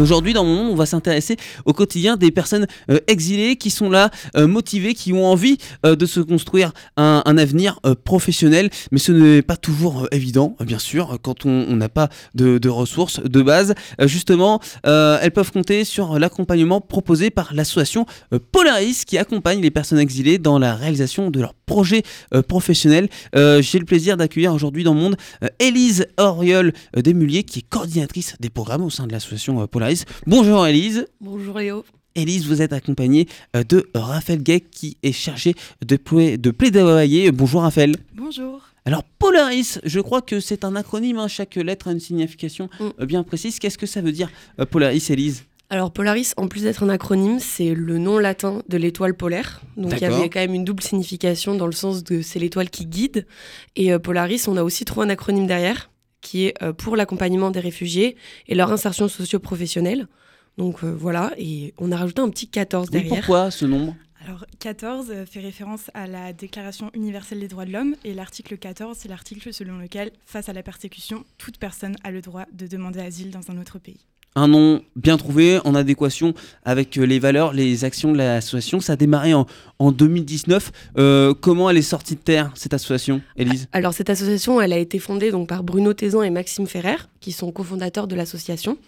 [0.00, 1.36] Aujourd'hui, dans mon monde, on va s'intéresser
[1.66, 5.96] au quotidien des personnes euh, exilées qui sont là, euh, motivées, qui ont envie euh,
[5.96, 8.70] de se construire un, avenir professionnel.
[8.90, 13.42] Mais ce n'est pas toujours évident, bien sûr, quand on n'a pas de, ressources de
[13.42, 13.74] base.
[14.00, 18.06] justement, elles peuvent compter sur l'accompagnement proposé par l'association
[18.52, 22.02] Polaris qui accompagne les personnes exilées dans la réalisation de leurs projets
[22.48, 23.08] professionnels.
[23.34, 25.16] J'ai le plaisir d'accueillir aujourd'hui dans mon monde
[25.58, 29.81] Élise Auriol Desmuliers qui est coordinatrice des programmes au sein de l'association Polaris
[30.26, 31.06] Bonjour Elise.
[31.20, 31.84] Bonjour Léo.
[32.14, 35.98] Elise, vous êtes accompagnée euh, de Raphaël Gay qui est chargé de,
[36.36, 37.32] de plaidoyer.
[37.32, 37.96] Bonjour Raphaël.
[38.14, 38.60] Bonjour.
[38.84, 41.28] Alors Polaris, je crois que c'est un acronyme, hein.
[41.28, 42.88] chaque lettre a une signification mm.
[43.00, 43.58] euh, bien précise.
[43.58, 47.38] Qu'est-ce que ça veut dire euh, Polaris, Elise alors Polaris, en plus d'être un acronyme,
[47.40, 49.62] c'est le nom latin de l'étoile polaire.
[49.78, 52.68] Donc il y avait quand même une double signification dans le sens de c'est l'étoile
[52.68, 53.26] qui guide.
[53.74, 55.90] Et Polaris, on a aussi trouvé un acronyme derrière
[56.22, 58.16] qui est euh, pour l'accompagnement des réfugiés
[58.48, 60.08] et leur insertion socio-professionnelle.
[60.56, 63.16] Donc euh, voilà, et on a rajouté un petit 14 derrière.
[63.16, 63.94] pourquoi ce nombre?
[64.24, 68.56] Alors 14 euh, fait référence à la Déclaration universelle des droits de l'homme et l'article
[68.56, 72.66] 14 c'est l'article selon lequel face à la persécution, toute personne a le droit de
[72.66, 77.18] demander asile dans un autre pays un nom bien trouvé, en adéquation avec euh, les
[77.18, 78.80] valeurs, les actions de l'association.
[78.80, 79.46] Ça a démarré en,
[79.80, 80.72] 2019.
[80.98, 83.68] Euh, comment elle est sortie de terre, cette association, Élise?
[83.72, 87.32] Alors, cette association, elle a été fondée donc, par Bruno Tézan et Maxime Ferrer, qui
[87.32, 88.78] sont cofondateurs de l'association.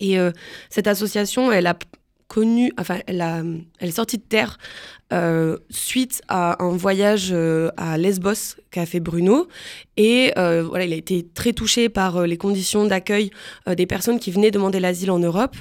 [0.00, 0.32] Et euh,
[0.70, 1.76] cette association, elle a
[2.26, 3.42] connu, enfin, elle, a,
[3.78, 4.58] elle est sortie de terre
[5.70, 7.34] suite à un voyage
[7.78, 9.48] à Lesbos qu'a fait Bruno.
[9.96, 13.30] Et euh, voilà, il a été très touché par les conditions d'accueil
[13.66, 15.56] des personnes qui venaient demander l'asile en Europe.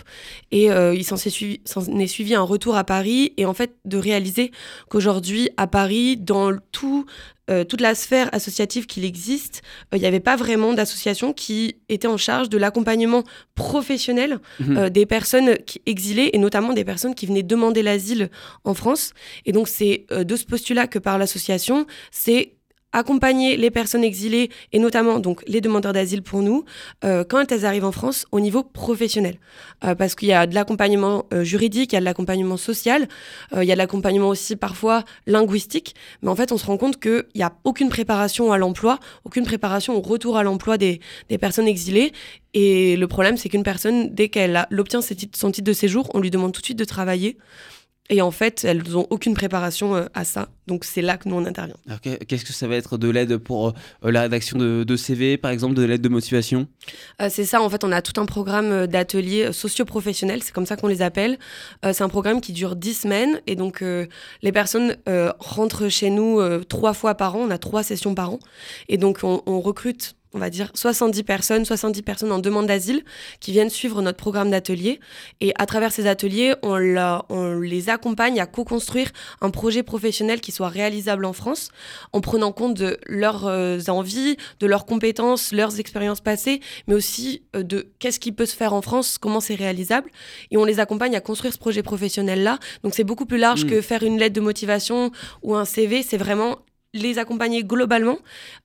[0.52, 1.62] Et il s'en est, suivi,
[2.00, 4.52] est suivi un retour à Paris et en fait de réaliser
[4.90, 7.06] qu'aujourd'hui, à Paris, dans tout
[7.50, 9.62] euh, toute la sphère associative qu'il existe,
[9.94, 13.24] euh, il n'y avait pas vraiment d'association qui était en charge de l'accompagnement
[13.56, 14.78] professionnel mhm.
[14.78, 18.30] euh, des personnes qui, exilées et notamment des personnes qui venaient demander l'asile
[18.66, 19.14] en France.
[19.46, 22.57] Et donc c'est de ce postulat que par l'association, c'est
[22.94, 26.64] accompagner les personnes exilées et notamment donc les demandeurs d'asile pour nous
[27.04, 29.40] euh, quand elles arrivent en France au niveau professionnel.
[29.84, 33.08] Euh, parce qu'il y a de l'accompagnement euh, juridique, il y a de l'accompagnement social,
[33.56, 37.00] il y a de l'accompagnement aussi parfois linguistique, mais en fait on se rend compte
[37.00, 41.38] qu'il n'y a aucune préparation à l'emploi, aucune préparation au retour à l'emploi des, des
[41.38, 42.14] personnes exilées.
[42.54, 46.32] Et le problème c'est qu'une personne dès qu'elle obtient son titre de séjour, on lui
[46.32, 47.38] demande tout de suite de travailler.
[48.10, 50.50] Et en fait, elles n'ont aucune préparation euh, à ça.
[50.66, 51.76] Donc c'est là que nous, on intervient.
[52.02, 55.76] Qu'est-ce que ça va être de l'aide pour euh, la rédaction de, CV, par exemple,
[55.76, 56.68] de l'aide de motivation?
[57.22, 60.78] Euh, C'est ça, en fait, on a tout un programme d'ateliers socio-professionnels, c'est comme ça
[60.78, 61.38] qu'on les appelle.
[61.84, 63.42] c'est un programme qui dure 10 semaines.
[63.48, 63.84] Et donc,
[64.42, 64.96] les personnes
[65.40, 67.40] rentrent chez nous trois fois par an.
[67.48, 68.40] On a trois sessions par an.
[68.90, 73.04] Et donc, on, on recrute on va dire 70 personnes, 70 personnes en demande d'asile
[73.40, 75.00] qui viennent suivre notre programme d'atelier.
[75.42, 76.78] Et à travers ces ateliers, on,
[77.30, 79.10] on les accompagne à co-construire
[79.42, 81.70] un projet professionnel qui soit réalisable en France,
[82.14, 87.42] en prenant compte de leurs euh, envies, de leurs compétences, leurs expériences passées, mais aussi
[87.56, 90.12] euh, de qu'est-ce qui peut se faire en France, comment c'est réalisable.
[90.52, 92.60] Et on les accompagne à construire ce projet professionnel-là.
[92.84, 93.70] Donc c'est beaucoup plus large mmh.
[93.70, 95.12] que faire une lettre de motivation
[95.42, 96.58] ou un CV, c'est vraiment
[96.94, 98.18] les accompagner globalement,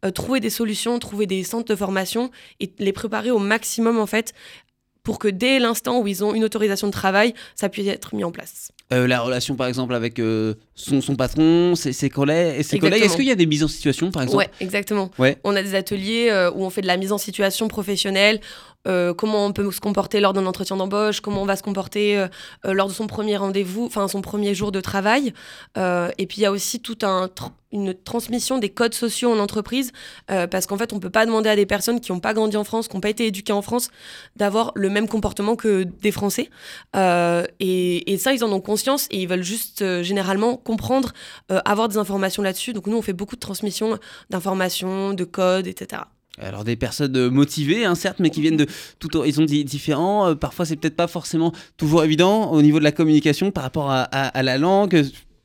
[0.04, 4.06] euh, trouver des solutions, trouver des centres de formation et les préparer au maximum en
[4.06, 4.32] fait
[5.02, 8.22] pour que dès l'instant où ils ont une autorisation de travail, ça puisse être mis
[8.22, 8.70] en place.
[8.92, 12.78] Euh, la relation par exemple avec euh, son, son, patron, ses, ses collègues, et ses
[12.78, 13.02] collègues.
[13.02, 14.38] Est-ce qu'il y a des mises en situation par exemple?
[14.38, 15.10] Ouais, exactement.
[15.42, 18.40] On a des ateliers où on fait de la mise en situation professionnelle.
[18.84, 22.26] Comment on peut se comporter lors d'un entretien d'embauche, comment on va se comporter
[22.64, 25.32] lors de son premier rendez-vous, enfin son premier jour de travail.
[25.76, 27.28] et puis il y a aussi tout un
[27.72, 29.92] une transmission des codes sociaux en entreprise,
[30.30, 32.34] euh, parce qu'en fait, on ne peut pas demander à des personnes qui n'ont pas
[32.34, 33.88] grandi en France, qui n'ont pas été éduquées en France,
[34.36, 36.50] d'avoir le même comportement que des Français.
[36.94, 41.12] Euh, et, ça, ils en ont conscience et ils veulent juste euh, généralement comprendre,
[41.64, 42.72] avoir des informations là-dessus.
[42.72, 43.98] Donc nous, on fait beaucoup de transmission
[44.30, 46.02] d'informations, de codes, etc.
[46.38, 48.66] Alors des personnes motivées, hein, certes, mais qui viennent de
[48.98, 50.34] tout horizon différents.
[50.34, 54.42] parfois, c'est peut-être pas forcément toujours évident au niveau de la communication par rapport à
[54.42, 55.04] la langue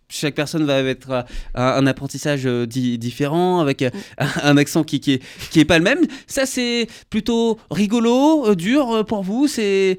[0.09, 1.25] chaque personne va être
[1.55, 5.19] un, apprentissage euh, différent, avec euh, un, accent qui, qui,
[5.55, 6.05] est, pas le même.
[6.27, 9.47] Ça, c'est plutôt rigolo, euh, dur pour vous?
[9.47, 9.97] C'est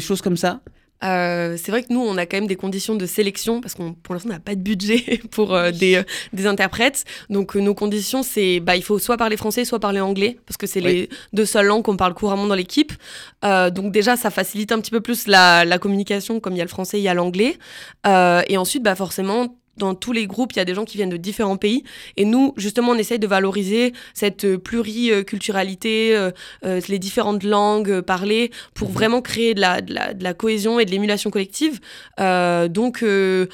[0.00, 0.60] choses comme ça?
[1.04, 3.92] Euh, c'est vrai que nous, on a quand même des conditions de sélection parce qu'on,
[3.92, 6.02] pour l'instant, n'a pas de budget pour euh, des, euh,
[6.32, 7.04] des, interprètes.
[7.30, 10.66] Donc, nos conditions, c'est bah, il faut soit parler français, soit parler anglais parce que
[10.66, 12.92] c'est les deux seules langues qu'on parle couramment dans l'équipe.
[13.42, 16.64] donc, déjà, ça facilite un petit peu plus la, la, communication comme il y a
[16.64, 17.58] le français, il y a l'anglais.
[18.06, 21.10] et ensuite, bah, forcément, dans tous les groupes, il y a des gens qui viennent
[21.10, 21.84] de différents pays.
[22.16, 26.30] Et nous, justement, on essaye de valoriser cette pluriculturalité, euh,
[26.64, 28.94] euh, les différentes langues euh, parlées, pour Mhm.
[28.94, 31.80] vraiment créer de la, de la, de la cohésion et de l'émulation collective.
[32.20, 33.46] Euh, donc, euh,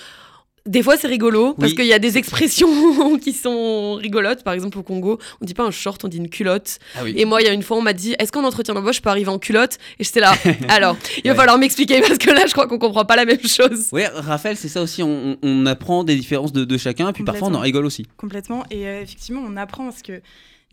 [0.67, 1.77] des fois, c'est rigolo, parce Oui.
[1.77, 4.43] qu'il y a des expressions qui sont rigolotes.
[4.45, 6.79] Par exemple, au Congo, on dit pas un short, on dit une culotte.
[6.97, 7.15] Ah oui.
[7.17, 9.03] Et moi, il y a une fois, on m'a dit Est-ce qu'en entretien d'embauche, je
[9.03, 9.79] peux arriver en culotte?
[9.99, 10.35] Et j'étais là.
[10.69, 11.37] Alors, il va Ouais.
[11.37, 13.89] falloir m'expliquer parce que là, je crois qu'on comprend pas la même chose.
[13.93, 15.03] Ouais, Raphaël, c'est ça aussi.
[15.03, 18.07] On, on apprend des différences de, de chacun, et puis parfois on en rigole aussi.
[18.17, 18.65] Complètement.
[18.71, 20.21] Et euh, effectivement, on apprend parce que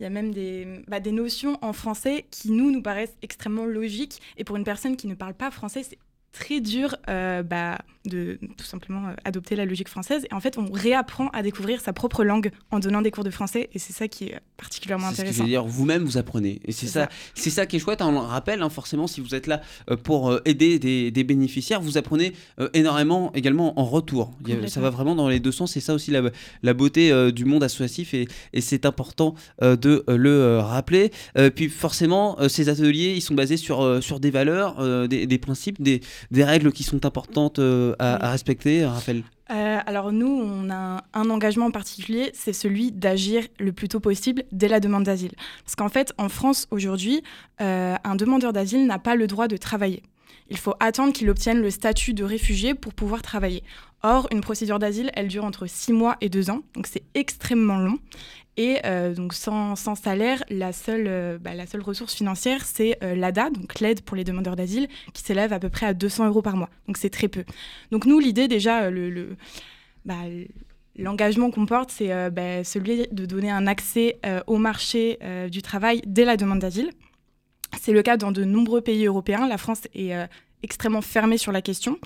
[0.00, 3.64] il y a même des, bah, des notions en français qui, nous, nous paraissent extrêmement
[3.64, 4.20] logiques.
[4.36, 5.98] Et pour une personne qui ne parle pas français, c'est
[6.30, 7.78] très dur euh, bah,
[8.08, 10.26] de tout simplement euh, adopter la logique française.
[10.30, 13.30] Et en fait, on réapprend à découvrir sa propre langue en donnant des cours de
[13.30, 13.68] français.
[13.72, 15.42] Et c'est ça qui est particulièrement C'est ce que je intéressant.
[15.44, 16.60] veux dire, vous-même vous apprenez.
[16.64, 18.00] Et c'est C'est ça, c'est ça qui est chouette.
[18.02, 19.60] hein, On le rappelle, hein, forcément, si vous êtes là
[19.90, 24.32] euh, pour euh, aider des, des bénéficiaires, vous apprenez euh, énormément également en retour.
[24.66, 25.72] Ça va vraiment dans les deux sens.
[25.72, 26.22] C'est ça aussi la,
[26.62, 30.60] la beauté euh, du monde associatif et, et c'est important euh, de euh, le euh,
[30.62, 31.10] rappeler.
[31.36, 35.06] Euh, puis forcément, euh, ces ateliers, ils sont basés sur, euh, sur des valeurs, euh,
[35.06, 36.00] des, des principes, des,
[36.30, 39.22] des règles qui sont importantes euh, à, respecter, Raphaël.
[39.50, 43.88] Euh, alors nous, on a un, un engagement en particulier, c'est celui d'agir le plus
[43.88, 45.32] tôt possible dès la demande d'asile.
[45.64, 47.22] Parce qu'en fait, en France, aujourd'hui,
[47.60, 50.02] euh, un demandeur d'asile n'a pas le droit de travailler.
[50.50, 53.62] Il faut attendre qu'il obtienne le statut de réfugié pour pouvoir travailler.
[54.02, 57.78] Or, une procédure d'asile, elle dure entre 6 mois et 2 ans, donc c'est extrêmement
[57.78, 57.98] long.
[58.58, 63.14] Et euh, donc sans, salaire, la seule, euh, bah, la seule ressource financière, c'est euh,
[63.14, 66.42] l'ADA, donc l'aide pour les demandeurs d'asile, qui s'élève à peu près à 200 euros
[66.42, 66.68] par mois.
[66.88, 67.44] Donc c'est très peu.
[67.92, 69.36] Donc nous, l'idée déjà, le,
[70.04, 70.16] bah,
[70.96, 75.18] l'engagement qu'on porte, c'est bah, celui de donner un accès au marché
[75.50, 76.90] du travail dès la demande d'asile.
[77.80, 79.46] C'est le cas dans de nombreux pays européens.
[79.46, 80.26] La France est euh,
[80.62, 81.98] extrêmement fermée sur la question.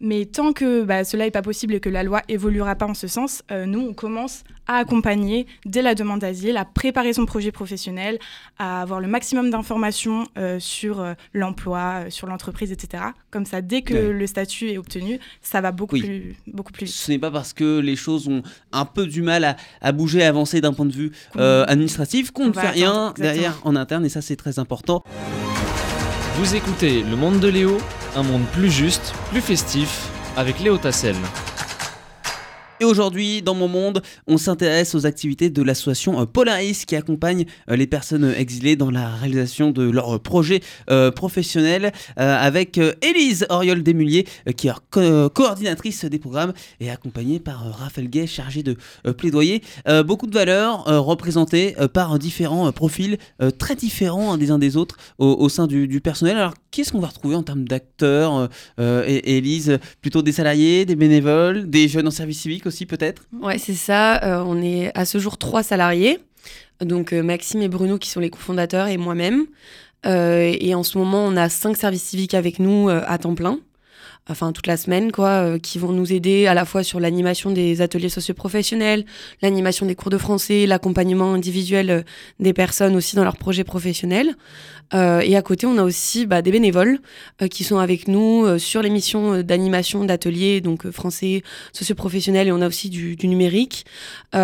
[0.00, 2.94] Mais tant que bah, cela n'est pas possible et que la loi évoluera pas en
[2.94, 7.26] ce sens, euh, nous, on commence à accompagner dès la demande d'asile, à préparer son
[7.26, 8.18] projet professionnel,
[8.58, 13.02] à avoir le maximum d'informations euh, sur euh, l'emploi, sur l'entreprise, etc.
[13.30, 14.12] Comme ça, dès que Ouais.
[14.12, 16.02] le statut est obtenu, ça va beaucoup, Oui.
[16.02, 16.94] plus, beaucoup plus vite.
[16.94, 18.42] Ce n'est pas parce que les choses ont
[18.72, 22.44] un peu du mal à, à bouger, à avancer d'un point de vue administratif qu'on
[22.44, 23.12] On ne fait rien exactement.
[23.32, 25.02] derrière en interne et ça c'est très important.
[26.38, 27.78] Vous écoutez Le Monde de Léo,
[28.14, 31.16] un monde plus juste, plus festif, avec Léo Tassel.
[32.80, 37.44] Et aujourd'hui, dans mon monde, on s'intéresse aux activités de l'association euh, Polaris qui accompagne
[37.68, 40.60] euh, les personnes euh, exilées dans la réalisation de leurs projets
[41.14, 44.26] professionnels avec Élise Oriol Desmuliers
[44.56, 48.76] qui est co- coordinatrice des programmes et accompagnée par Raphaël Gay chargé de
[49.12, 49.62] plaidoyer.
[50.04, 53.18] Beaucoup de valeurs représentées par différents profils
[53.58, 56.36] très différents des uns des autres au, sein du, personnel.
[56.36, 58.48] Alors qu'est-ce qu'on va retrouver en termes d'acteurs
[58.78, 62.86] Élise Plutôt des salariés, des bénévoles, des jeunes en service civique aussi
[63.58, 64.22] c'est ça.
[64.22, 66.20] Euh, on est à ce jour trois salariés.
[66.80, 69.46] Donc euh, Maxime et Bruno qui sont les cofondateurs et moi-même.
[70.06, 73.58] Euh, et en ce moment, on a cinq services civiques avec nous à temps plein.
[74.28, 77.50] Enfin, toute la semaine, quoi, euh, qui vont nous aider à la fois sur l'animation
[77.50, 79.04] des ateliers socioprofessionnels,
[79.42, 82.02] l'animation des cours de français, l'accompagnement individuel euh,
[82.38, 84.34] des personnes aussi dans leurs projets professionnels.
[84.94, 86.98] Euh, et à côté, on a aussi bah, des bénévoles
[87.42, 91.42] euh, qui sont avec nous euh, sur les missions d'animation d'ateliers, donc français,
[91.72, 93.84] socioprofessionnel, et on a aussi du, du numérique
[94.34, 94.36] et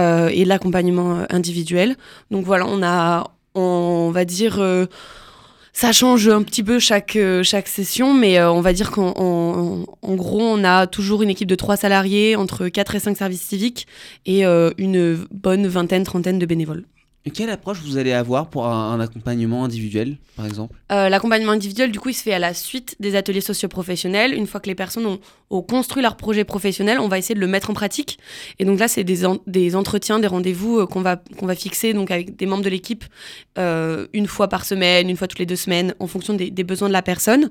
[0.45, 1.97] de l'accompagnement individuel.
[2.31, 4.59] Donc voilà, on a, on va dire,
[5.75, 9.13] ça change un petit peu chaque, euh, chaque session, mais euh, on va dire qu'en
[9.17, 13.17] en, en gros, on a toujours une équipe de trois salariés, entre 4 et 5
[13.17, 13.87] services civiques,
[14.25, 16.85] et euh, une bonne vingtaine, trentaine de bénévoles.
[17.27, 20.77] Et quelle approche vous allez avoir pour un, un accompagnement individuel, par exemple?
[20.93, 24.35] Euh, L'accompagnement individuel, du coup, il se fait à la suite des ateliers socioprofessionnels.
[24.35, 25.19] Une fois que les personnes ont,
[25.55, 28.19] ont construit leur projet professionnel, on va essayer de le mettre en pratique.
[28.59, 31.55] Et donc là, c'est des, en- des entretiens, des rendez-vous euh, qu'on va, qu'on va
[31.55, 33.05] fixer donc avec des membres de l'équipe
[33.59, 36.89] euh, une fois par semaine, une fois toutes les deux semaines, en fonction des, besoins
[36.89, 37.51] de la personne.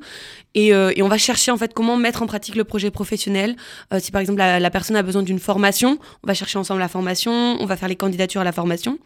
[0.55, 3.55] Et, euh, et on va chercher en fait comment mettre en pratique le projet professionnel.
[3.99, 7.31] Si par exemple la, personne a besoin d'une formation, on va chercher ensemble la formation,
[7.31, 8.97] on va faire les candidatures à la formation.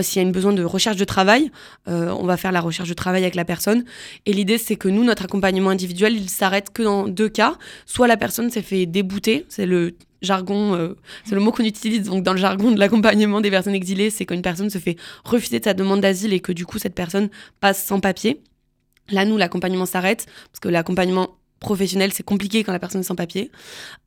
[0.00, 1.50] S'il y a une besoin de recherche de travail,
[1.86, 3.84] on va faire la recherche de travail avec la personne.
[4.26, 7.56] Et l'idée, c'est que nous, notre accompagnement individuel, il s'arrête que dans deux cas.
[7.86, 12.04] Soit la personne s'est fait débouter, c'est le jargon, euh, c'est le mot qu'on utilise
[12.04, 15.58] donc dans le jargon de l'accompagnement des personnes exilées, c'est qu'une personne se fait refuser
[15.58, 17.28] de sa demande d'asile et que du coup cette personne
[17.60, 18.40] passe sans papier.
[19.10, 23.14] Là, nous, l'accompagnement s'arrête parce que l'accompagnement professionnel, c'est compliqué quand la personne est sans
[23.14, 23.50] papier.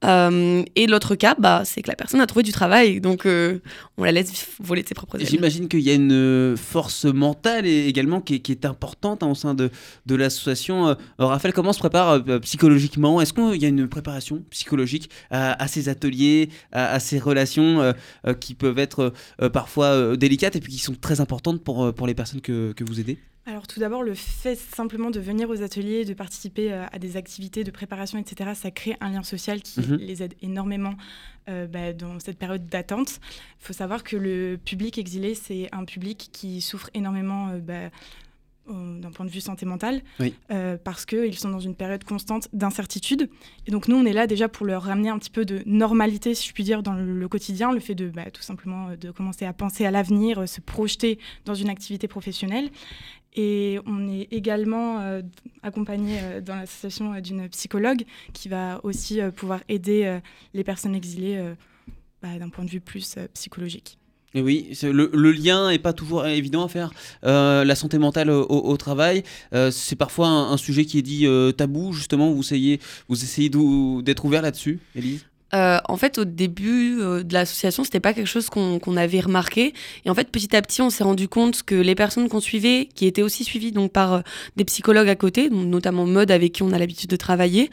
[0.03, 3.59] Euh, et l'autre cas, bah, c'est que la personne a trouvé du travail, donc euh,
[3.97, 5.27] on la laisse voler de ses propres ailes.
[5.27, 9.27] J'imagine qu'il y a une force mentale et- également qui est, qui est importante hein,
[9.27, 9.69] au sein de,
[10.05, 10.89] de l'association.
[10.89, 13.21] Euh, Raphaël, comment on se prépare euh, psychologiquement?
[13.21, 17.81] Est-ce qu'il y a une préparation psychologique à, à ces ateliers, à, à ces relations
[17.81, 17.93] euh,
[18.27, 21.85] euh, qui peuvent être euh, parfois euh, délicates et puis qui sont très importantes pour,
[21.85, 23.19] euh, pour les personnes que, que vous aidez?
[23.45, 27.17] Alors tout d'abord, le fait simplement de venir aux ateliers, de participer euh, à des
[27.17, 29.95] activités de préparation, etc., ça crée un lien social qui Mhm.
[29.97, 30.93] les aide énormément
[31.49, 33.19] euh, bah, dans cette période d'attente.
[33.59, 37.89] Il faut savoir que le public exilé, c'est un public qui souffre énormément euh, bah,
[38.65, 40.33] d'un point de vue santé mentale, Oui.
[40.49, 43.29] euh, parce qu'ils sont dans une période constante d'incertitude.
[43.67, 46.33] Et donc nous, on est là déjà pour leur ramener un petit peu de normalité,
[46.33, 49.43] si je puis dire, dans le, quotidien, le fait de bah, tout simplement de commencer
[49.43, 52.69] à penser à l'avenir, se projeter dans une activité professionnelle.
[53.35, 55.21] Et on est également euh,
[55.63, 60.19] accompagné euh, dans l'association euh, d'une psychologue qui va aussi pouvoir aider
[60.53, 61.53] les personnes exilées
[62.21, 63.97] bah, d'un point de vue plus psychologique.
[64.35, 66.91] Oui, le, lien n'est pas toujours évident à faire.
[67.21, 69.23] La santé mentale au, travail,
[69.71, 72.31] c'est parfois un, sujet qui est dit tabou, justement.
[72.31, 75.25] Vous essayez, vous essayez d'être ouvert là-dessus, Élise?
[75.53, 79.73] Euh, en fait, au début euh, de l'association, c'était pas quelque chose qu'on avait remarqué.
[80.05, 82.89] Et en fait, petit à petit, on s'est rendu compte que les personnes qu'on suivait,
[82.95, 84.21] qui étaient aussi suivies donc par euh,
[84.55, 87.69] des psychologues à côté, notamment Mode avec qui on a l'habitude de travailler,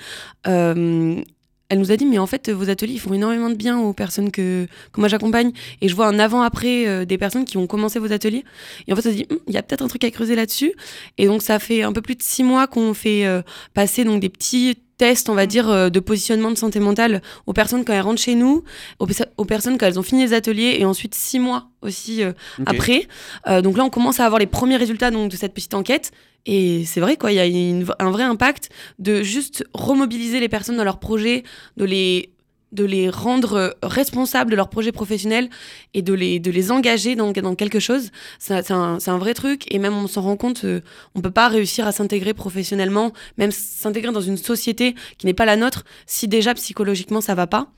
[1.70, 4.30] elle nous a dit mais en fait vos ateliers font énormément de bien aux personnes
[4.30, 5.52] que, que moi j'accompagne.
[5.80, 8.44] Et je vois un avant-après euh, des personnes qui ont commencé vos ateliers.
[8.88, 10.34] Et en fait on s'est dit Hum, il y a peut-être un truc à creuser
[10.34, 10.74] là-dessus.
[11.16, 13.24] Et donc ça fait un peu plus de six mois qu'on fait
[13.72, 17.14] passer donc des petits tests on va dire euh, de positionnement de santé mentale
[17.46, 18.62] aux personnes quand elles rentrent chez nous
[18.98, 22.22] aux, pe- aux personnes quand elles ont fini les ateliers et ensuite six mois aussi
[22.22, 22.32] euh,
[22.66, 23.00] après.
[23.48, 26.10] Euh, donc là, on commence à avoir les premiers résultats donc, de cette petite enquête.
[26.46, 30.48] Et c'est vrai, quoi, il y a une- un vrai impact de juste remobiliser les
[30.48, 31.42] personnes dans leurs projets,
[31.76, 32.30] de les,
[32.72, 35.50] de les rendre responsables de leurs projets professionnels
[35.94, 38.10] et de les, de les engager dans, dans quelque chose.
[38.38, 39.64] C'est un, un vrai truc.
[39.72, 40.80] Et même, on s'en rend compte, euh,
[41.14, 45.46] on peut pas réussir à s'intégrer professionnellement, même s'intégrer dans une société qui n'est pas
[45.46, 47.68] la nôtre, si déjà psychologiquement ça va pas.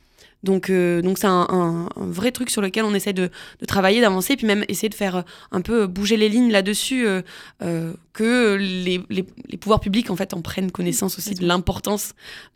[0.45, 3.31] Donc, euh, donc c'est un, un- un vrai truc sur lequel on essaie de,
[3.61, 5.23] de travailler, d'avancer, puis même essayer de faire euh,
[5.53, 7.23] un peu bouger les lignes là-dessus, euh,
[7.63, 12.09] euh, que les, les- les pouvoirs publics en fait en prennent connaissance aussi de l'importance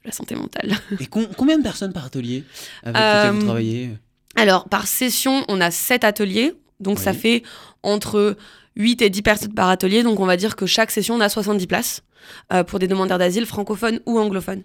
[0.02, 0.72] de la santé mentale.
[0.98, 2.42] Et com- combien de personnes par atelier
[2.82, 3.90] avec Euh, lesquelles vous travaillez?
[4.34, 7.42] Alors, par session, on a 7 ateliers, donc ça fait
[7.84, 8.36] entre
[8.74, 11.28] 8 et 10 personnes par atelier, donc on va dire que chaque session, on a
[11.28, 12.02] 70 places.
[12.52, 14.62] Euh, pour des demandeurs d'asile francophones ou anglophones.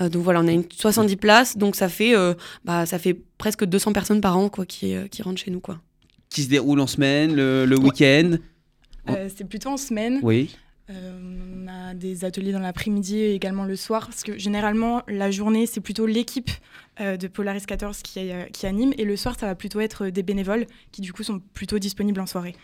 [0.00, 2.34] Euh, donc voilà, on a une 70 places, donc ça fait, euh,
[2.64, 5.60] bah, ça fait presque 200 personnes par an quoi, qui, euh, qui rentrent chez nous.
[5.60, 5.80] Quoi.
[6.30, 8.36] Qui se déroulent en semaine, le, le week-end
[9.08, 10.20] Euh, c'est plutôt en semaine.
[10.22, 10.54] Oui.
[10.90, 15.30] Euh, on a des ateliers dans l'après-midi et également le soir, parce que généralement, la
[15.30, 16.50] journée, c'est plutôt l'équipe
[17.00, 20.06] euh, de Polaris 14 qui, euh, qui anime, et le soir, ça va plutôt être
[20.08, 22.54] des bénévoles qui, du coup, sont plutôt disponibles en soirée.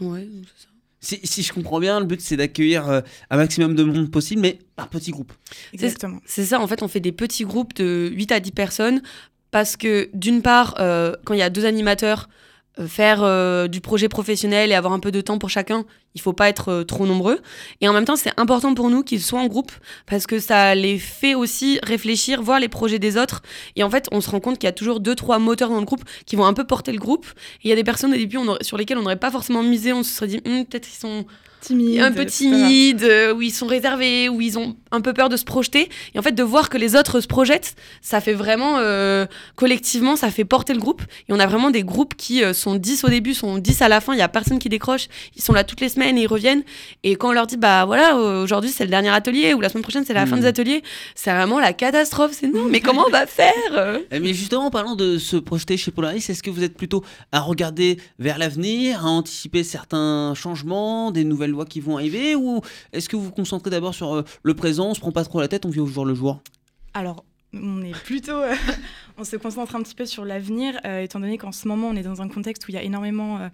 [0.00, 0.68] Ouais, c'est ça.
[1.00, 3.00] Si, si je comprends bien, le but c'est d'accueillir euh,
[3.30, 5.32] un maximum de monde possible, mais par petits groupes.
[5.72, 6.20] Exactement.
[6.26, 9.02] C'est ça, en fait, on fait des petits groupes de 8 à 10 personnes
[9.50, 12.28] parce que, d'une part, euh, quand il y a deux animateurs,
[12.78, 15.84] euh, faire euh, du projet professionnel et avoir un peu de temps pour chacun,
[16.14, 17.38] il faut pas être euh, trop nombreux.
[17.80, 19.70] Et en même temps, c'est important pour nous qu'ils soient en groupe
[20.06, 23.42] parce que ça les fait aussi réfléchir, voir les projets des autres.
[23.76, 25.78] Et en fait, on se rend compte qu'il y a toujours deux, trois moteurs dans
[25.80, 27.26] le groupe qui vont un peu porter le groupe.
[27.62, 29.30] Et il y a des personnes au début on aurait- sur lesquelles on n'aurait pas
[29.30, 29.92] forcément misé.
[29.92, 31.24] On se serait dit, Hum, peut-être qu'ils sont
[32.00, 35.36] un peu timides, euh, où ils sont réservés, où ils ont un peu peur de
[35.36, 35.88] se projeter.
[36.14, 40.14] Et en fait, de voir que les autres se projettent, ça fait vraiment, euh, collectivement,
[40.14, 41.02] ça fait porter le groupe.
[41.28, 43.88] Et on a vraiment des groupes qui euh, sont 10 au début, sont 10 à
[43.88, 46.22] la fin, il y a personne qui décroche, ils sont là toutes les semaines et
[46.22, 46.62] ils reviennent.
[47.02, 49.82] Et quand on leur dit, bah voilà, aujourd'hui c'est le dernier atelier, ou la semaine
[49.82, 50.82] prochaine c'est la fin des ateliers,
[51.14, 52.32] c'est vraiment la catastrophe.
[52.32, 53.98] C'est non, mais comment on va faire?
[54.10, 57.04] Eh, Mais justement, en parlant de se projeter chez Polaris, est-ce que vous êtes plutôt
[57.32, 62.60] à regarder vers l'avenir, à anticiper certains changements, des nouvelles lois qui vont arriver, ou
[62.92, 65.40] est-ce que vous vous concentrez d'abord sur euh, le présent, on se prend pas trop
[65.40, 66.40] la tête, on vit au jour le jour?
[66.94, 67.24] Alors,
[67.54, 68.32] on est plutôt.
[68.32, 68.54] euh,
[69.18, 71.96] on se concentre un petit peu sur l'avenir, euh, étant donné qu'en ce moment, on
[71.96, 73.48] est dans un contexte où il y a énormément euh,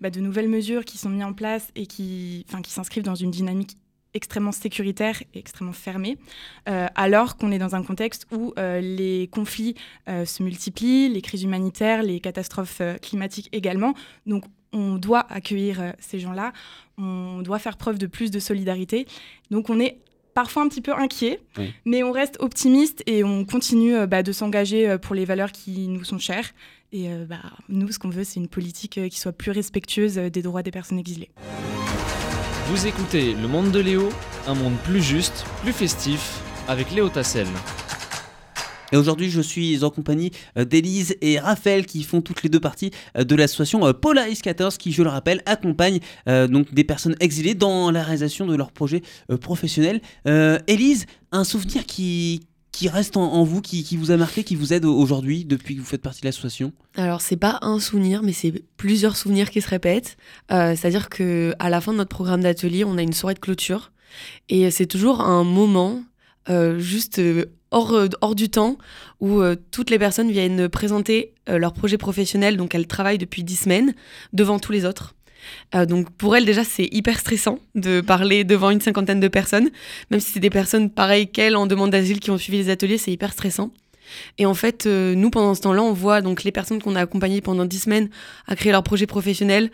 [0.00, 3.30] bah, de nouvelles mesures qui sont mises en place et qui, qui s'inscrivent dans une
[3.30, 3.76] dynamique
[4.14, 6.16] extrêmement sécuritaire et extrêmement fermée,
[6.64, 9.74] alors qu'on est dans un contexte où les conflits
[10.06, 13.92] se multiplient, les crises humanitaires, les catastrophes climatiques également.
[14.24, 16.54] Donc, on doit accueillir ces gens-là,
[16.96, 19.06] on doit faire preuve de plus de solidarité.
[19.50, 19.98] Donc, on est
[20.36, 21.72] parfois un petit peu inquiet, Oui.
[21.86, 25.50] mais on reste optimiste et on continue euh, bah, de s'engager euh, pour les valeurs
[25.50, 26.50] qui nous sont chères.
[26.92, 27.38] Et euh, bah,
[27.70, 30.98] nous, ce qu'on veut, c'est une politique qui soit plus respectueuse des droits des personnes
[30.98, 31.30] exilées.
[32.68, 34.10] Vous écoutez Le Monde de Léo,
[34.46, 37.46] un monde plus juste, plus festif, avec Léo Tassel.
[38.92, 42.60] Et aujourd'hui, je suis en compagnie euh, d'Élise et Raphaël qui font toutes les deux
[42.60, 47.16] parties euh, de l'association euh, Polaris 14 qui, je le rappelle, accompagne donc des personnes
[47.20, 50.00] exilées dans la réalisation de leurs projets euh, professionnels.
[50.66, 54.72] Élise, un souvenir qui, qui reste en, vous, qui, qui vous a marqué, qui vous
[54.72, 56.72] aide aujourd'hui depuis que vous faites partie de l'association?
[56.96, 60.16] Alors, c'est pas un souvenir, mais c'est plusieurs souvenirs qui se répètent.
[60.50, 63.92] C'est-à-dire que à la fin de notre programme d'atelier, on a une soirée de clôture.
[64.48, 66.02] Et c'est toujours un moment
[66.78, 67.20] juste
[67.70, 68.78] hors, euh, hors du temps
[69.20, 72.56] où euh, toutes les personnes viennent présenter euh, leur projet professionnel.
[72.56, 73.94] Donc, elles travaillent depuis dix semaines
[74.32, 75.14] devant tous les autres.
[75.72, 79.70] Donc pour elles déjà c'est hyper stressant de parler devant une cinquantaine de personnes,
[80.10, 82.98] même si c'est des personnes pareilles qu'elles en demande d'asile qui ont suivi les ateliers,
[82.98, 83.70] c'est hyper stressant.
[84.38, 87.42] Et en fait, nous pendant ce temps-là, on voit donc les personnes qu'on a accompagnées
[87.42, 88.08] pendant dix semaines
[88.48, 89.70] à créer leur projet professionnel,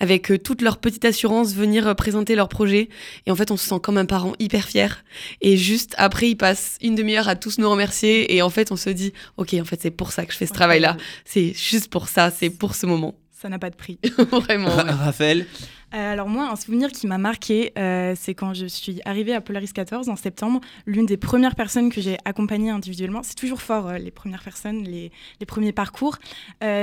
[0.00, 2.88] avec euh, toute leur petite assurance venir euh, présenter leur projet.
[3.26, 5.04] Et en fait, on se sent comme un parent hyper fier.
[5.40, 8.34] Et juste après, ils passent une demi-heure à tous nous remercier.
[8.34, 10.46] Et en fait, on se dit, ok, en fait, c'est pour ça que je fais
[10.46, 10.96] ce travail-là.
[11.24, 13.14] C'est juste pour ça, c'est pour ce moment.
[13.30, 13.98] Ça n'a pas de prix.
[14.30, 14.74] Vraiment.
[14.76, 14.82] Ouais.
[14.82, 15.46] Raphaël
[15.94, 19.40] Euh, alors moi, un souvenir qui m'a marqué, euh, c'est quand je suis arrivée à
[19.40, 20.60] Polaris 14 en septembre.
[20.86, 24.84] L'une des premières personnes que j'ai accompagnées individuellement, c'est toujours fort euh, les premières personnes,
[24.84, 26.18] les, les premiers parcours.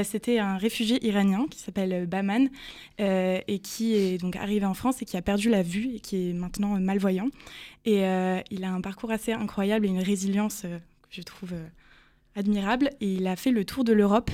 [0.04, 2.50] C'était un réfugié iranien qui s'appelle Baman
[3.00, 6.30] et qui est donc arrivé en France et qui a perdu la vue et qui
[6.30, 7.28] est maintenant malvoyant.
[7.86, 8.04] Et
[8.52, 10.78] il a un parcours assez incroyable et une résilience que
[11.12, 11.54] je trouve
[12.36, 12.90] admirable.
[13.02, 14.30] Et il a fait le tour de l'Europe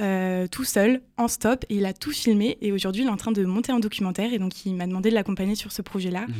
[0.00, 2.58] euh, tout seul, en stop, et il a tout filmé.
[2.60, 4.32] Et aujourd'hui, il est en train de monter un documentaire.
[4.32, 6.26] Et donc, il m'a demandé de l'accompagner sur ce projet-là.
[6.26, 6.34] Mhm.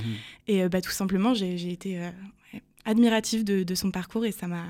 [0.49, 2.11] Et euh, bah, tout simplement, j'ai été euh,
[2.85, 4.65] admirative de, de son parcours et ça m'a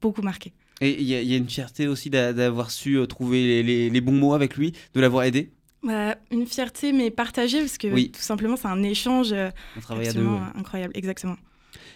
[0.00, 0.52] beaucoup marqué.
[0.80, 3.42] Et il y, a- il y a une fierté aussi d'a- d'avoir su euh, trouver
[3.42, 5.50] les, les- les bons mots avec lui, de l'avoir aidé?
[5.84, 8.10] Bah, une fierté, mais partagée, parce que Oui.
[8.10, 9.50] tout simplement, c'est un échange deux.
[9.88, 10.58] absolument ouais.
[10.58, 10.92] incroyable.
[10.96, 11.36] Exactement.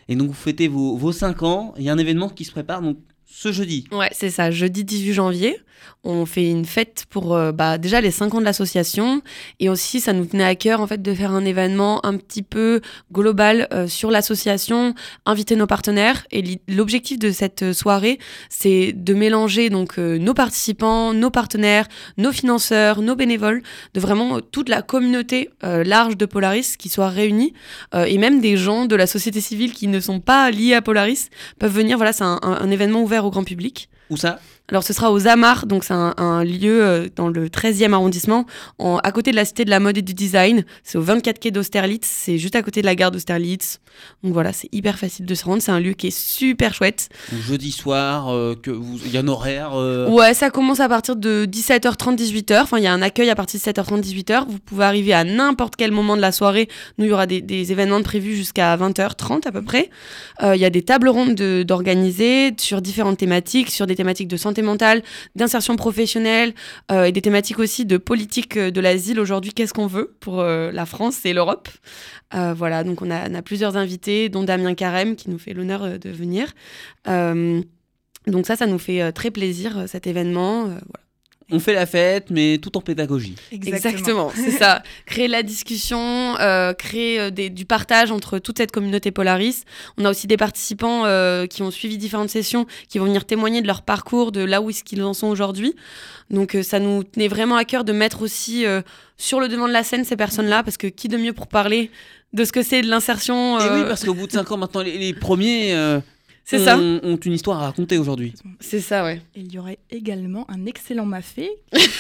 [0.09, 2.51] Et donc vous fêtez vos, vos 5 ans, il y a un événement qui se
[2.51, 2.99] prépare donc
[3.31, 3.85] ce jeudi.
[3.93, 4.51] Ouais, c'est ça.
[4.51, 5.61] Jeudi 18 janvier,
[6.05, 9.23] on fait une fête pour euh, bah, déjà les 5 ans de l'association.
[9.61, 12.43] Et aussi, ça nous tenait à cœur en fait de faire un événement un petit
[12.43, 12.81] peu
[13.13, 14.95] global euh, sur l'association,
[15.27, 16.27] inviter nos partenaires.
[16.31, 18.19] Et l'objectif de cette soirée,
[18.49, 23.63] c'est de mélanger donc euh, nos participants, nos partenaires, nos financeurs, nos bénévoles,
[23.95, 27.53] de vraiment euh, toute la communauté euh, large de Polaris qui soit réunie.
[27.95, 30.83] euh, et même des gens de la société civile qui ne sont pas liés à
[30.83, 31.97] Polaris peuvent venir.
[31.99, 33.89] Voilà, c'est un événement ouvert au grand public.
[34.11, 34.41] Où ça?
[34.71, 38.45] Alors ce sera aux Amars, donc c'est un, un lieu euh, dans le 13e arrondissement,
[38.79, 40.65] en- à côté de la Cité de la Mode et du Design.
[40.85, 43.81] C'est au 24 quai d'Austerlitz, c'est juste à côté de la gare d'Austerlitz.
[44.23, 47.09] Donc voilà, c'est hyper facile de se rendre, c'est un lieu qui est super chouette.
[47.33, 49.71] Donc, Jeudi soir, euh, que vous- il y a un horaire.
[49.75, 52.63] euh, Ouais, ça commence à partir de 17h30, 18h.
[52.63, 54.45] Enfin, il y a un accueil à partir de 17h30, 18h.
[54.49, 56.69] Vous pouvez arriver à n'importe quel moment de la soirée.
[56.99, 59.89] Nous, il y aura des, des événements prévus jusqu'à 20h30 à peu près.
[60.43, 64.29] Euh, Il y a des tables rondes de- d'organiser sur différentes thématiques, sur des thématiques
[64.29, 65.03] de santé mentale,
[65.37, 66.55] d'insertion professionnelle
[66.91, 69.21] euh, et des thématiques aussi de politique euh, de l'asile.
[69.21, 71.69] Aujourd'hui, qu'est-ce qu'on veut pour euh, la France et l'Europe?
[72.33, 76.53] Voilà, donc on a, plusieurs invités, dont Damien Carême qui nous fait l'honneur de venir.
[77.07, 80.69] Donc ça, ça nous fait très plaisir, cet événement.
[81.51, 83.35] On fait la fête, mais tout en pédagogie.
[83.51, 84.83] Exactement, c'est ça.
[85.07, 89.63] Créer la discussion, euh, créer euh, des- du partage entre toute cette communauté Polaris.
[89.97, 93.63] On a aussi des participants euh, qui ont suivi différentes sessions, qui vont venir témoigner
[93.63, 95.75] de leur parcours, de là où est-ce qu'ils en sont aujourd'hui.
[96.31, 98.83] Donc euh, ça nous tenait vraiment à cœur de mettre aussi euh,
[99.17, 101.91] sur le devant de la scène ces personnes-là, parce que qui de mieux pour parler
[102.35, 104.83] de ce que c'est de l'insertion Et oui, parce qu'au bout de 5 ans, maintenant,
[104.83, 105.99] les, les premiers euh,
[106.51, 108.33] C'est ont, ça, ont une histoire à raconter aujourd'hui.
[108.61, 109.21] c'est ça, ouais.
[109.35, 111.51] Et il y aurait également un excellent mafé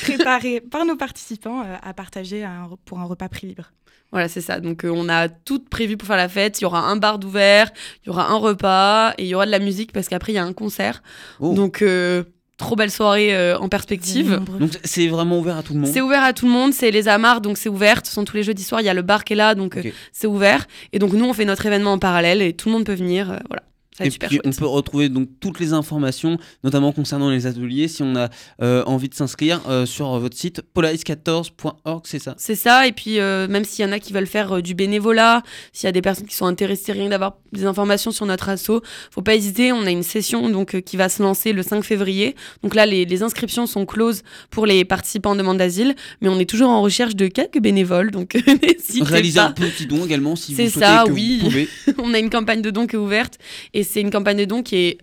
[0.03, 3.73] préparé par nos participants euh, à partager un- pour un repas prix libre.
[4.11, 4.59] Voilà, c'est ça.
[4.61, 6.61] Donc, euh, on a tout prévu pour faire la fête.
[6.61, 7.71] Il y aura un bar d'ouvert,
[8.03, 10.37] il y aura un repas et il y aura de la musique parce qu'après, il
[10.37, 11.03] y a un concert.
[11.41, 11.53] Oh.
[11.53, 12.25] Donc, euh,
[12.57, 14.41] trop belle soirée euh, en perspective.
[14.59, 15.91] Donc c'est vraiment ouvert à tout le monde.
[15.93, 18.01] C'est ouvert à tout le monde, c'est les Amars, donc c'est ouvert.
[18.05, 19.77] Ce sont tous les jeudis soirs, il y a le bar qui est là, donc
[19.77, 19.83] euh,
[20.13, 20.67] c'est ouvert.
[20.95, 23.31] Et donc, nous, on fait notre événement en parallèle et tout le monde peut venir.
[23.31, 23.63] euh, voilà,
[23.99, 27.89] ça Et super puis on peut retrouver donc toutes les informations, notamment concernant les ateliers,
[27.89, 28.29] si on a
[28.63, 32.35] euh, envie de s'inscrire euh, sur votre site polaris14.org, c'est ça?
[32.39, 34.75] C'est ça, et puis euh, même s'il y en a qui veulent faire euh, du
[34.75, 38.49] bénévolat, s'il y a des personnes qui sont intéressées rien d'avoir des informations sur notre
[38.49, 38.71] asso,
[39.11, 41.83] faut pas hésiter, on a une session donc euh, qui va se lancer le 5
[41.83, 42.35] février.
[42.63, 46.39] Donc là, les, les inscriptions sont closes pour les participants en demande d'asile, mais on
[46.39, 49.47] est toujours en recherche de quelques bénévoles, donc n'hésitez Réaliser pas.
[49.47, 51.39] un petit don également si vous souhaitez ça, que oui.
[51.41, 51.69] vous pouvez.
[51.99, 53.39] on a une campagne de dons qui est ouverte,
[53.75, 54.98] et c'est une campagne de dons qui est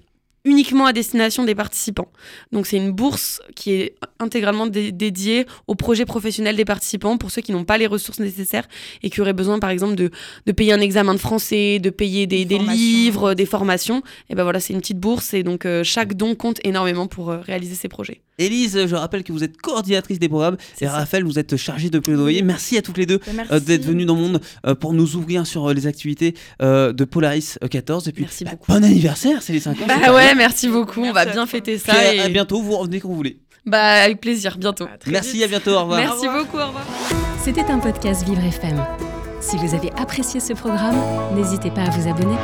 [0.48, 2.08] uniquement à destination des participants.
[2.52, 7.32] Donc c'est une bourse qui est intégralement dé- dédiée au projet professionnel des participants pour
[7.32, 8.68] ceux qui n'ont pas les ressources nécessaires
[9.02, 10.12] et qui auraient besoin par exemple de,
[10.46, 14.04] de payer un examen de français, de payer des, Des livres, des formations.
[14.30, 17.32] Et ben voilà, c'est une petite bourse et donc euh, chaque don compte énormément pour
[17.32, 18.22] euh, réaliser ces projets.
[18.38, 20.92] Élise, je rappelle que vous êtes coordinatrice des programmes et ça.
[20.92, 22.42] Raphaël, vous êtes chargée de plaidoyer.
[22.42, 25.16] Merci à toutes les deux Bah, euh, d'être venues dans le monde euh, pour nous
[25.16, 28.08] ouvrir sur euh, les activités euh, de Polaris euh, 14.
[28.08, 28.72] Et puis, Merci bah, beaucoup.
[28.72, 29.86] bon anniversaire, c'est les 5 ans.
[29.88, 31.02] Bah ouais, merci beaucoup.
[31.02, 32.14] On va bien fêter ça.
[32.14, 33.40] et- à bientôt, vous revenez quand vous voulez.
[33.66, 34.84] Bah avec plaisir, bientôt.
[34.84, 35.44] À Merci, vite.
[35.44, 36.00] à bientôt, au revoir.
[36.00, 36.86] Merci beaucoup, au revoir.
[37.44, 38.84] C'était un podcast Vivre FM.
[39.42, 40.98] Si vous avez apprécié ce programme,
[41.36, 42.36] n'hésitez pas à vous abonner.